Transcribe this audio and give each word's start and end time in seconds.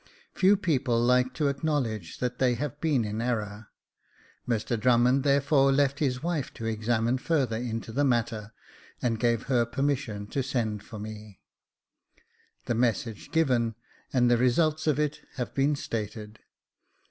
Few 0.33 0.57
people 0.57 0.99
like 0.99 1.31
to 1.35 1.47
acknowledge 1.47 2.17
that 2.17 2.39
they 2.39 2.55
have 2.55 2.81
been 2.81 3.05
in 3.05 3.21
error. 3.21 3.67
Mr 4.49 4.75
Drum 4.79 5.03
mond 5.03 5.21
therefore 5.23 5.71
left 5.71 5.99
his 5.99 6.23
wife 6.23 6.51
to 6.55 6.65
examine 6.65 7.19
further 7.19 7.55
into 7.57 7.91
the 7.91 8.03
matter, 8.03 8.51
and 8.99 9.19
gave 9.19 9.43
her 9.43 9.63
permission 9.63 10.25
to 10.29 10.41
send 10.41 10.81
for 10.81 10.97
me. 10.97 11.39
The 12.65 12.73
message 12.73 13.31
given, 13.31 13.75
and 14.11 14.27
the 14.31 14.37
results 14.37 14.87
of 14.87 14.97
it 14.99 15.19
have 15.35 15.53
been 15.53 15.75
stated. 15.75 16.39